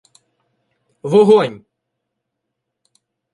[1.11, 1.59] —Вогонь!